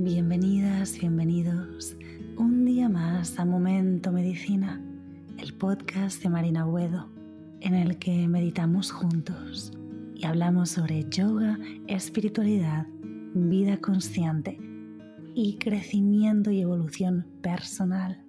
Bienvenidas, 0.00 0.96
bienvenidos 0.96 1.96
un 2.36 2.64
día 2.64 2.88
más 2.88 3.36
a 3.40 3.44
Momento 3.44 4.12
Medicina, 4.12 4.80
el 5.38 5.54
podcast 5.54 6.22
de 6.22 6.28
Marina 6.28 6.64
Buedo, 6.64 7.10
en 7.58 7.74
el 7.74 7.98
que 7.98 8.28
meditamos 8.28 8.92
juntos 8.92 9.72
y 10.14 10.24
hablamos 10.24 10.70
sobre 10.70 11.04
yoga, 11.10 11.58
espiritualidad, 11.88 12.86
vida 13.34 13.78
consciente 13.78 14.56
y 15.34 15.58
crecimiento 15.58 16.52
y 16.52 16.60
evolución 16.60 17.26
personal. 17.42 18.24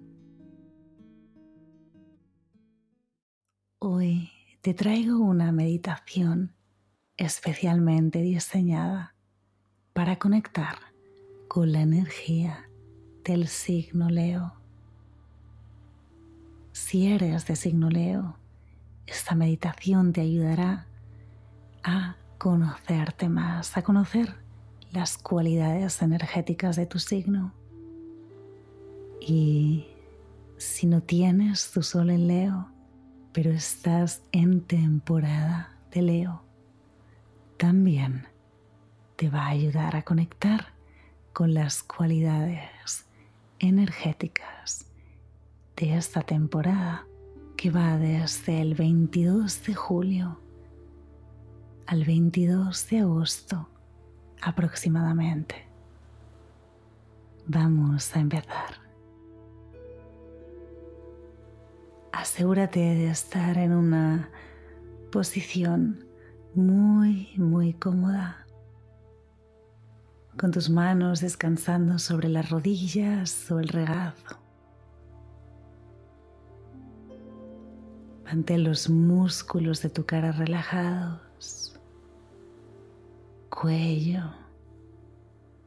Hoy 3.78 4.28
te 4.60 4.74
traigo 4.74 5.20
una 5.20 5.52
meditación 5.52 6.52
especialmente 7.16 8.22
diseñada 8.22 9.14
para 9.92 10.18
conectar 10.18 10.89
con 11.50 11.72
la 11.72 11.80
energía 11.80 12.68
del 13.24 13.48
signo 13.48 14.08
Leo. 14.08 14.52
Si 16.70 17.08
eres 17.08 17.44
de 17.48 17.56
signo 17.56 17.90
Leo, 17.90 18.36
esta 19.04 19.34
meditación 19.34 20.12
te 20.12 20.20
ayudará 20.20 20.86
a 21.82 22.14
conocerte 22.38 23.28
más, 23.28 23.76
a 23.76 23.82
conocer 23.82 24.36
las 24.92 25.18
cualidades 25.18 26.00
energéticas 26.02 26.76
de 26.76 26.86
tu 26.86 27.00
signo. 27.00 27.52
Y 29.20 29.88
si 30.56 30.86
no 30.86 31.02
tienes 31.02 31.72
tu 31.72 31.82
sol 31.82 32.10
en 32.10 32.28
Leo, 32.28 32.68
pero 33.32 33.50
estás 33.50 34.22
en 34.30 34.60
temporada 34.60 35.74
de 35.90 36.02
Leo, 36.02 36.44
también 37.56 38.28
te 39.16 39.28
va 39.28 39.46
a 39.46 39.48
ayudar 39.48 39.96
a 39.96 40.02
conectar 40.02 40.78
con 41.32 41.54
las 41.54 41.82
cualidades 41.82 43.06
energéticas 43.58 44.86
de 45.76 45.96
esta 45.96 46.22
temporada 46.22 47.06
que 47.56 47.70
va 47.70 47.96
desde 47.96 48.60
el 48.60 48.74
22 48.74 49.64
de 49.64 49.74
julio 49.74 50.40
al 51.86 52.04
22 52.04 52.88
de 52.88 52.98
agosto 52.98 53.68
aproximadamente. 54.40 55.66
Vamos 57.46 58.14
a 58.14 58.20
empezar. 58.20 58.90
asegúrate 62.20 62.80
de 62.80 63.10
estar 63.10 63.56
en 63.56 63.72
una 63.72 64.28
posición 65.10 66.04
muy, 66.54 67.30
muy 67.36 67.72
cómoda, 67.72 68.39
con 70.38 70.50
tus 70.50 70.70
manos 70.70 71.20
descansando 71.20 71.98
sobre 71.98 72.28
las 72.28 72.50
rodillas 72.50 73.50
o 73.50 73.58
el 73.60 73.68
regazo. 73.68 74.38
Mantén 78.24 78.62
los 78.62 78.88
músculos 78.88 79.82
de 79.82 79.90
tu 79.90 80.06
cara 80.06 80.30
relajados, 80.30 81.76
cuello, 83.48 84.22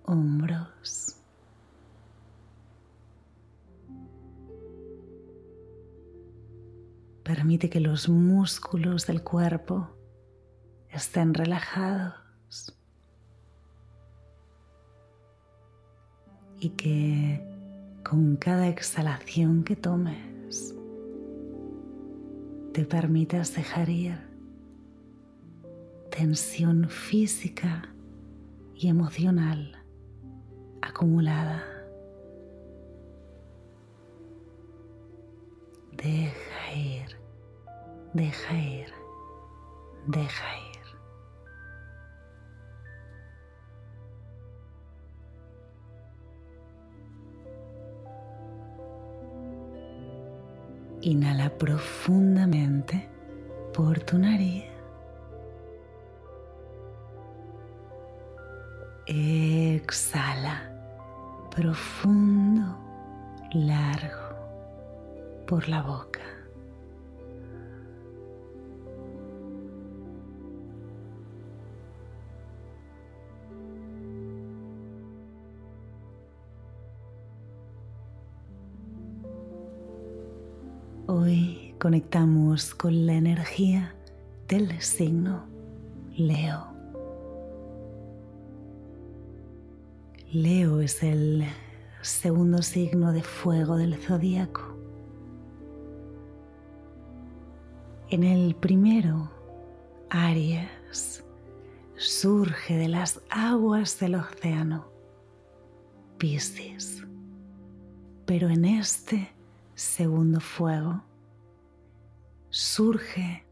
hombros. 0.06 1.17
Permite 7.23 7.69
que 7.69 7.80
los 7.80 8.08
músculos 8.08 9.08
del 9.08 9.23
cuerpo 9.23 9.89
estén 10.89 11.34
relajados 11.34 12.22
y 16.64 16.69
que 16.69 17.42
con 18.03 18.38
cada 18.38 18.69
exhalación 18.69 19.66
que 19.66 19.75
tomes 19.75 20.74
te 22.72 22.85
permitas 22.85 23.53
dejar 23.53 23.90
ir 23.90 24.18
tensión 26.09 26.88
física 26.90 27.90
y 28.75 28.88
emocional 28.88 29.75
acumulada. 30.81 31.63
Deja 35.91 36.75
ir, 36.75 37.18
deja 38.13 38.57
ir, 38.57 38.88
deja 40.07 40.57
ir. 40.57 40.62
Inhala 51.06 51.50
profundamente 51.50 53.09
por 53.74 54.00
tu 54.00 54.18
nariz. 54.18 54.64
Exhala 59.06 60.72
profundo, 61.53 62.78
largo 63.52 64.38
por 65.46 65.68
la 65.68 65.81
boca. 65.81 66.22
Conectamos 81.83 82.73
con 82.73 83.05
la 83.05 83.16
energía 83.16 83.94
del 84.47 84.79
signo 84.79 85.44
Leo. 86.16 86.66
Leo 90.31 90.79
es 90.79 91.03
el 91.03 91.43
segundo 92.01 92.61
signo 92.61 93.11
de 93.11 93.22
fuego 93.22 93.75
del 93.75 93.95
zodíaco. 93.95 94.61
En 98.11 98.23
el 98.23 98.55
primero, 98.55 99.29
Aries 100.09 101.22
surge 101.97 102.77
de 102.77 102.88
las 102.88 103.19
aguas 103.29 103.99
del 103.99 104.16
océano, 104.16 104.88
Piscis. 106.17 107.03
Pero 108.25 108.47
en 108.47 108.63
este 108.63 109.33
segundo 109.75 110.39
fuego 110.39 111.03
surge 112.53 113.47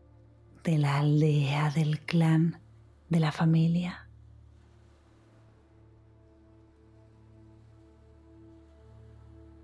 de 0.63 0.77
la 0.77 0.99
aldea, 0.99 1.71
del 1.71 2.01
clan, 2.01 2.61
de 3.09 3.19
la 3.19 3.31
familia. 3.31 4.07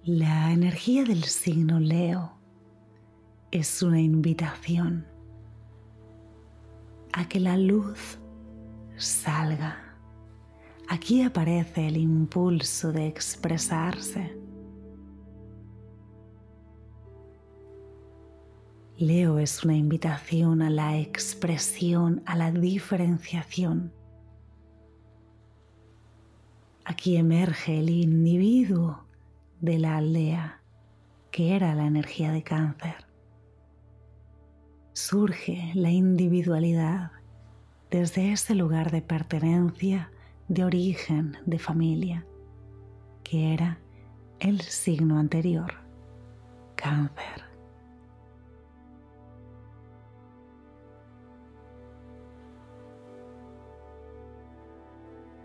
La 0.04 0.52
energía 0.52 1.04
del 1.04 1.24
signo 1.26 1.80
Leo 1.80 2.36
es 3.52 3.84
una 3.84 4.02
invitación 4.02 5.06
a 7.14 7.30
que 7.30 7.40
la 7.40 7.58
luz 7.58 8.18
salga. 8.96 10.00
Aquí 10.90 11.22
aparece 11.22 11.90
el 11.90 11.98
impulso 11.98 12.92
de 12.92 13.06
expresarse. 13.06 14.47
Leo 18.98 19.40
es 19.40 19.64
una 19.64 19.76
invitación 19.76 20.62
a 20.62 20.70
la 20.70 20.98
expresión, 20.98 22.24
a 22.26 22.36
la 22.36 22.52
diferenciación. 22.52 23.92
Aquí 26.84 27.18
emerge 27.18 27.80
el 27.80 27.90
individuo 27.90 29.06
de 29.62 29.78
la 29.78 29.98
aldea, 29.98 30.62
que 31.32 31.56
era 31.56 31.76
la 31.76 31.86
energía 31.86 32.32
de 32.32 32.44
cáncer 32.44 33.08
surge 34.98 35.72
la 35.76 35.92
individualidad 35.92 37.12
desde 37.92 38.32
ese 38.32 38.56
lugar 38.56 38.90
de 38.90 39.04
pertenencia, 39.04 40.10
de 40.48 40.66
origen, 40.66 41.38
de 41.46 41.60
familia, 41.60 42.26
que 43.24 43.54
era 43.54 43.78
el 44.40 44.60
signo 44.62 45.20
anterior, 45.20 45.76
cáncer. 46.76 47.47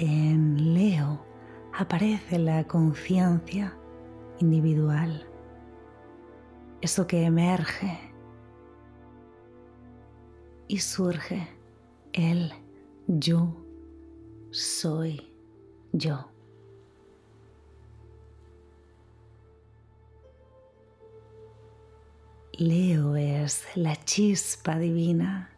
En 0.05 0.75
Leo 0.75 1.25
aparece 1.73 2.37
la 2.37 2.67
conciencia 2.67 3.79
individual, 4.41 5.25
eso 6.81 7.07
que 7.07 7.23
emerge 7.23 8.01
y 10.67 10.79
surge 10.79 11.47
el 12.13 12.53
yo 13.07 13.65
soy 14.51 15.33
yo. 15.93 16.33
Leo 22.59 23.15
es 23.15 23.65
la 23.77 23.95
chispa 23.95 24.81
divina, 24.81 25.53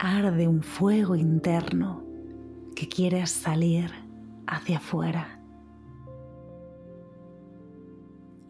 arde 0.00 0.48
un 0.48 0.64
fuego 0.64 1.14
interno 1.14 2.05
que 2.76 2.88
quiere 2.88 3.26
salir 3.26 3.90
hacia 4.46 4.76
afuera. 4.76 5.40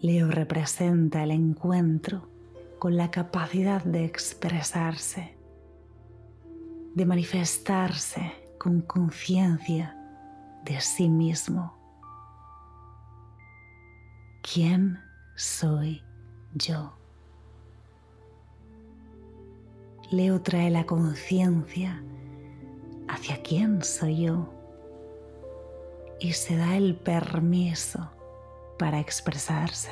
Leo 0.00 0.30
representa 0.30 1.22
el 1.22 1.30
encuentro 1.30 2.28
con 2.80 2.96
la 2.96 3.10
capacidad 3.10 3.82
de 3.84 4.04
expresarse, 4.04 5.38
de 6.94 7.06
manifestarse 7.06 8.32
con 8.58 8.82
conciencia 8.82 9.96
de 10.64 10.80
sí 10.80 11.08
mismo. 11.08 11.74
¿Quién 14.42 14.98
soy 15.36 16.02
yo? 16.52 16.92
Leo 20.10 20.42
trae 20.42 20.70
la 20.70 20.84
conciencia 20.84 22.02
hacia 23.16 23.42
quién 23.42 23.82
soy 23.82 24.24
yo 24.26 24.52
y 26.20 26.32
se 26.32 26.56
da 26.56 26.76
el 26.76 26.96
permiso 26.96 28.10
para 28.78 29.00
expresarse. 29.00 29.90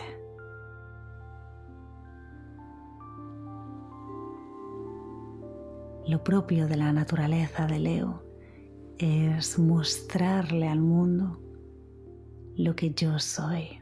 Lo 6.07 6.23
propio 6.23 6.67
de 6.67 6.77
la 6.77 6.93
naturaleza 6.93 7.67
de 7.67 7.79
Leo 7.79 8.23
es 8.99 9.59
mostrarle 9.59 10.69
al 10.69 10.81
mundo 10.81 11.41
lo 12.57 12.77
que 12.77 12.91
yo 12.91 13.19
soy, 13.19 13.81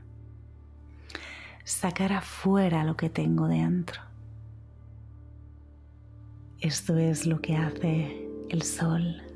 sacar 1.65 2.13
afuera 2.13 2.85
lo 2.85 2.97
que 2.97 3.11
tengo 3.11 3.49
dentro. 3.49 4.01
Esto 6.61 6.97
es 6.97 7.27
lo 7.27 7.41
que 7.41 7.57
hace 7.57 8.29
el 8.51 8.63
sol, 8.63 9.32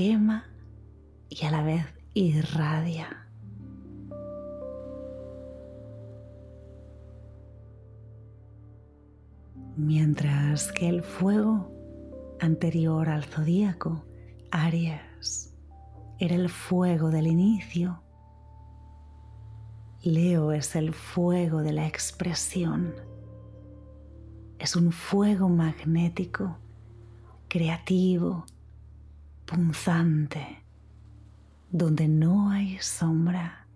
quema 0.00 0.46
y 1.28 1.44
a 1.44 1.50
la 1.50 1.62
vez 1.62 1.84
irradia. 2.14 3.28
Mientras 9.76 10.72
que 10.72 10.88
el 10.88 11.02
fuego 11.02 11.70
anterior 12.40 13.10
al 13.10 13.24
zodíaco, 13.24 14.06
Aries, 14.50 15.54
era 16.18 16.34
el 16.34 16.48
fuego 16.48 17.10
del 17.10 17.26
inicio, 17.26 18.02
Leo 20.02 20.52
es 20.52 20.76
el 20.76 20.94
fuego 20.94 21.60
de 21.60 21.74
la 21.74 21.86
expresión. 21.86 22.94
Es 24.58 24.76
un 24.76 24.92
fuego 24.92 25.50
magnético, 25.50 26.56
creativo, 27.48 28.46
punzante, 29.50 30.62
donde 31.72 32.06
no 32.06 32.50
hay 32.50 32.78
sombra. 32.78 33.66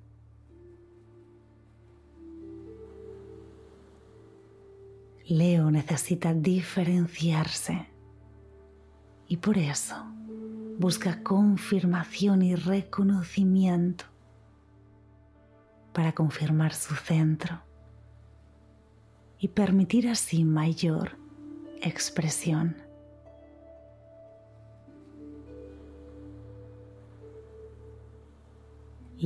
Leo 5.27 5.73
necesita 5.73 6.33
diferenciarse 6.33 7.89
y 9.27 9.39
por 9.39 9.59
eso 9.59 9.97
busca 10.79 11.25
confirmación 11.25 12.43
y 12.43 12.55
reconocimiento 12.55 14.05
para 15.93 16.13
confirmar 16.13 16.73
su 16.73 16.95
centro 16.95 17.63
y 19.39 19.49
permitir 19.49 20.09
así 20.09 20.45
mayor 20.45 21.17
expresión. 21.81 22.84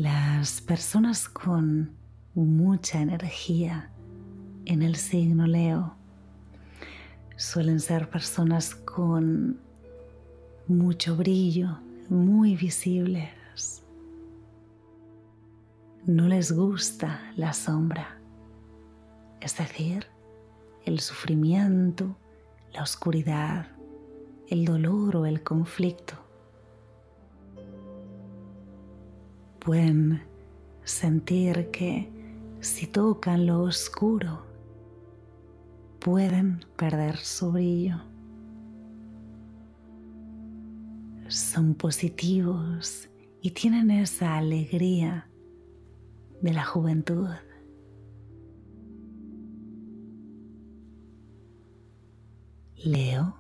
Las 0.01 0.61
personas 0.61 1.29
con 1.29 1.91
mucha 2.35 3.01
energía 3.01 3.91
en 4.65 4.83
el 4.83 4.95
signo 4.95 5.45
Leo 5.49 5.97
suelen 7.35 7.81
ser 7.81 8.09
personas 8.09 8.77
con 8.77 9.59
mucho 10.69 11.17
brillo, 11.17 11.81
muy 12.09 12.55
visibles. 12.55 13.83
No 16.07 16.29
les 16.29 16.53
gusta 16.53 17.33
la 17.35 17.53
sombra, 17.53 18.21
es 19.41 19.59
decir, 19.59 20.07
el 20.85 21.01
sufrimiento, 21.01 22.17
la 22.73 22.85
oscuridad, 22.85 23.67
el 24.47 24.65
dolor 24.65 25.17
o 25.17 25.27
el 25.27 25.43
conflicto. 25.43 26.28
Pueden 29.69 30.23
sentir 30.83 31.71
que 31.71 32.11
si 32.59 32.87
tocan 32.87 33.45
lo 33.45 33.65
oscuro, 33.65 34.47
pueden 36.01 36.65
perder 36.75 37.19
su 37.19 37.53
brillo. 37.53 38.01
Son 41.29 41.75
positivos 41.75 43.11
y 43.43 43.51
tienen 43.51 43.91
esa 43.91 44.39
alegría 44.39 45.29
de 46.41 46.55
la 46.55 46.65
juventud. 46.65 47.29
Leo 52.75 53.37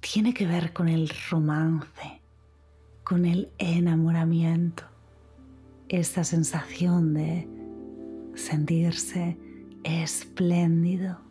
tiene 0.00 0.34
que 0.34 0.46
ver 0.46 0.74
con 0.74 0.90
el 0.90 1.08
romance, 1.30 2.20
con 3.02 3.24
el 3.24 3.50
enamoramiento, 3.56 4.84
esa 5.88 6.24
sensación 6.24 7.14
de 7.14 7.48
sentirse 8.34 9.38
espléndido 9.84 11.28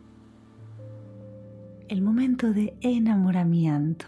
el 1.88 2.02
momento 2.02 2.52
de 2.52 2.76
enamoramiento, 2.82 4.04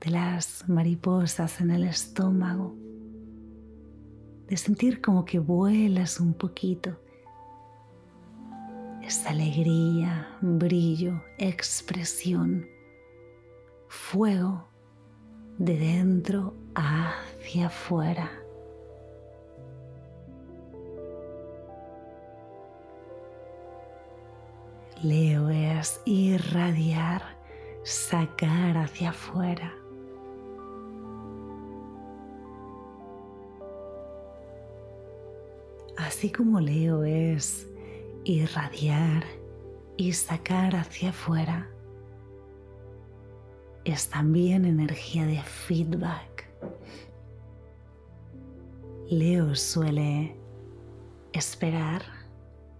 de 0.00 0.10
las 0.10 0.66
mariposas 0.66 1.60
en 1.60 1.70
el 1.70 1.84
estómago, 1.84 2.74
de 4.46 4.56
sentir 4.56 5.02
como 5.02 5.26
que 5.26 5.38
vuelas 5.38 6.20
un 6.20 6.32
poquito. 6.32 6.98
Esta 9.02 9.30
alegría, 9.30 10.38
brillo, 10.40 11.22
expresión, 11.36 12.66
fuego 13.88 14.68
de 15.58 15.76
dentro 15.76 16.56
hacia 16.74 17.66
afuera. 17.66 18.41
Leo 25.02 25.48
es 25.50 26.00
irradiar, 26.04 27.22
sacar 27.82 28.76
hacia 28.76 29.10
afuera. 29.10 29.74
Así 35.96 36.30
como 36.30 36.60
Leo 36.60 37.02
es 37.02 37.68
irradiar 38.22 39.24
y 39.96 40.12
sacar 40.12 40.76
hacia 40.76 41.10
afuera, 41.10 41.68
es 43.84 44.08
también 44.08 44.64
energía 44.64 45.26
de 45.26 45.42
feedback. 45.42 46.48
Leo 49.10 49.56
suele 49.56 50.36
esperar 51.32 52.21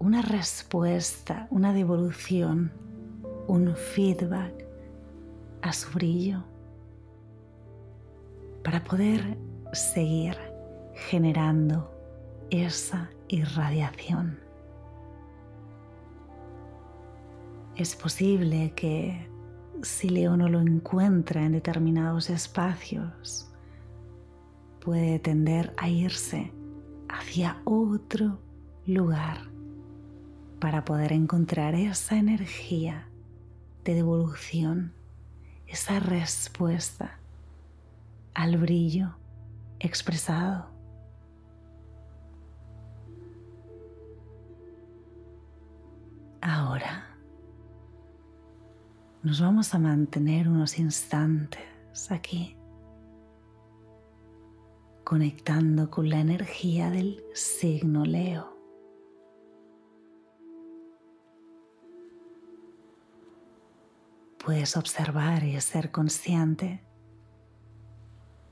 una 0.03 0.21
respuesta, 0.21 1.47
una 1.49 1.71
devolución, 1.71 2.73
un 3.47 3.73
feedback 3.73 4.65
a 5.61 5.71
su 5.71 5.89
brillo 5.93 6.43
para 8.65 8.83
poder 8.83 9.37
seguir 9.71 10.35
generando 10.93 11.89
esa 12.49 13.09
irradiación. 13.29 14.37
Es 17.77 17.95
posible 17.95 18.73
que 18.75 19.29
si 19.83 20.09
Leo 20.09 20.35
no 20.35 20.49
lo 20.49 20.59
encuentra 20.59 21.45
en 21.45 21.53
determinados 21.53 22.29
espacios, 22.29 23.49
puede 24.81 25.19
tender 25.19 25.73
a 25.77 25.87
irse 25.87 26.51
hacia 27.07 27.61
otro 27.63 28.41
lugar 28.85 29.52
para 30.63 30.85
poder 30.85 31.11
encontrar 31.11 31.75
esa 31.75 32.15
energía 32.15 33.09
de 33.83 33.95
devolución, 33.95 34.93
esa 35.67 35.99
respuesta 35.99 37.19
al 38.33 38.55
brillo 38.55 39.13
expresado. 39.81 40.69
Ahora 46.39 47.07
nos 49.21 49.41
vamos 49.41 49.73
a 49.73 49.79
mantener 49.79 50.47
unos 50.47 50.79
instantes 50.79 51.59
aquí, 52.09 52.55
conectando 55.03 55.89
con 55.89 56.07
la 56.07 56.21
energía 56.21 56.89
del 56.89 57.21
signo 57.33 58.05
Leo. 58.05 58.52
Puedes 64.43 64.75
observar 64.75 65.45
y 65.45 65.59
ser 65.61 65.91
consciente 65.91 66.83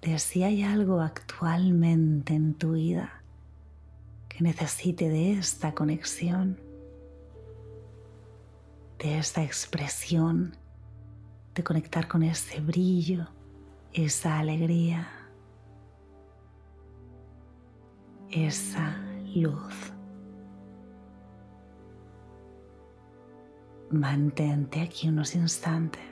de 0.01 0.17
si 0.19 0.43
hay 0.43 0.63
algo 0.63 1.01
actualmente 1.01 2.33
en 2.33 2.53
tu 2.53 2.73
vida 2.73 3.21
que 4.29 4.41
necesite 4.41 5.09
de 5.09 5.33
esta 5.33 5.73
conexión, 5.73 6.57
de 8.99 9.17
esta 9.17 9.43
expresión, 9.43 10.55
de 11.55 11.63
conectar 11.63 12.07
con 12.07 12.23
ese 12.23 12.61
brillo, 12.61 13.27
esa 13.91 14.39
alegría, 14.39 15.09
esa 18.29 18.97
luz. 19.35 19.91
Mantente 23.91 24.79
aquí 24.79 25.09
unos 25.09 25.35
instantes. 25.35 26.10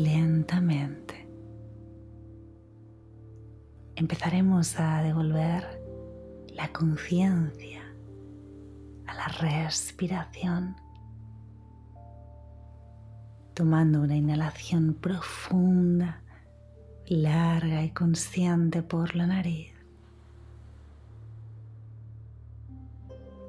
Lentamente. 0.00 1.28
Empezaremos 3.96 4.78
a 4.80 5.02
devolver 5.02 5.80
la 6.54 6.72
conciencia 6.72 7.82
a 9.06 9.14
la 9.14 9.28
respiración, 9.28 10.76
tomando 13.54 14.00
una 14.00 14.16
inhalación 14.16 14.94
profunda, 14.94 16.22
larga 17.06 17.82
y 17.82 17.90
consciente 17.90 18.82
por 18.82 19.14
la 19.16 19.26
nariz. 19.26 19.72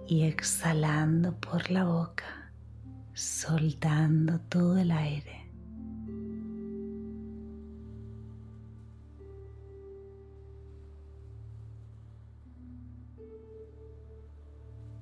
Y 0.08 0.24
exhalando 0.24 1.34
por 1.38 1.72
la 1.72 1.86
boca, 1.86 2.52
soltando 3.14 4.40
todo 4.50 4.78
el 4.78 4.92
aire. 4.92 5.41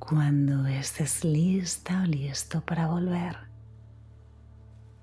Cuando 0.10 0.66
estés 0.66 1.24
lista 1.24 2.02
o 2.02 2.06
listo 2.08 2.62
para 2.62 2.88
volver, 2.88 3.38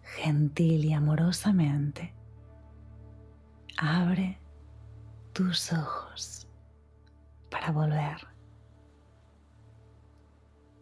gentil 0.02 0.84
y 0.84 0.94
amorosamente, 0.94 2.12
abre 3.76 4.40
tus 5.32 5.72
ojos 5.72 6.48
para 7.52 7.70
volver, 7.70 8.26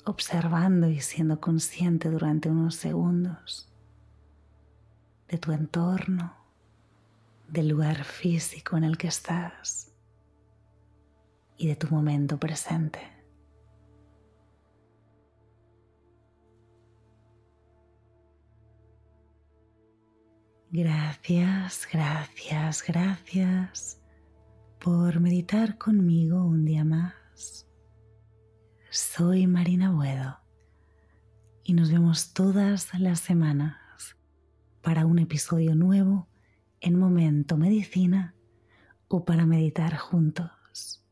observando 0.07 0.89
y 0.89 1.01
siendo 1.01 1.39
consciente 1.39 2.09
durante 2.09 2.49
unos 2.49 2.77
segundos 2.77 3.69
de 5.29 5.37
tu 5.37 5.53
entorno, 5.53 6.35
del 7.47 7.69
lugar 7.69 8.05
físico 8.05 8.79
en 8.79 8.85
el 8.85 8.97
que 8.97 9.09
estás 9.09 9.93
y 11.59 11.69
de 11.69 11.77
tu 11.77 11.89
momento 11.89 12.39
presente. 12.39 13.24
Gracias, 20.77 21.87
gracias, 21.93 22.83
gracias 22.85 24.01
por 24.81 25.21
meditar 25.21 25.79
conmigo 25.79 26.45
un 26.45 26.65
día 26.65 26.83
más. 26.83 27.69
Soy 28.91 29.47
Marina 29.47 29.93
Buedo 29.93 30.41
y 31.63 31.75
nos 31.75 31.93
vemos 31.93 32.33
todas 32.33 32.93
las 32.99 33.21
semanas 33.21 33.77
para 34.83 35.07
un 35.07 35.21
episodio 35.21 35.77
nuevo 35.77 36.27
en 36.81 36.99
Momento 36.99 37.57
Medicina 37.57 38.35
o 39.07 39.25
para 39.25 39.47
meditar 39.47 39.97
juntos. 39.97 41.07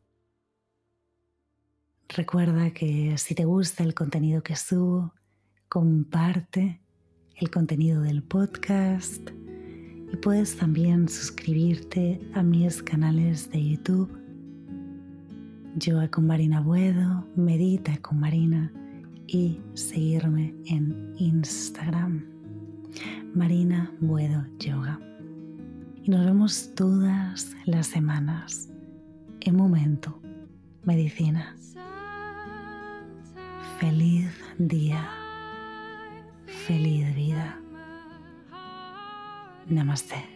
Recuerda 2.08 2.72
que 2.72 3.16
si 3.16 3.36
te 3.36 3.44
gusta 3.44 3.84
el 3.84 3.94
contenido 3.94 4.42
que 4.42 4.56
subo, 4.56 5.14
comparte 5.68 6.81
el 7.36 7.50
contenido 7.50 8.02
del 8.02 8.22
podcast 8.22 9.30
y 10.12 10.16
puedes 10.16 10.56
también 10.56 11.08
suscribirte 11.08 12.20
a 12.34 12.42
mis 12.42 12.82
canales 12.82 13.50
de 13.50 13.70
YouTube. 13.70 14.10
Yoga 15.76 16.08
con 16.10 16.26
Marina 16.26 16.60
Buedo, 16.60 17.26
Medita 17.34 17.96
con 17.98 18.20
Marina 18.20 18.70
y 19.26 19.60
seguirme 19.74 20.54
en 20.66 21.14
Instagram. 21.16 22.24
Marina 23.34 23.90
Buedo 24.00 24.44
Yoga. 24.58 25.00
Y 26.02 26.10
nos 26.10 26.26
vemos 26.26 26.72
todas 26.74 27.56
las 27.64 27.86
semanas 27.86 28.68
en 29.40 29.56
Momento 29.56 30.20
Medicina. 30.84 31.56
Feliz 33.78 34.30
día. 34.58 35.21
Feliz 36.66 37.12
vida. 37.16 37.58
Namaste. 39.66 40.31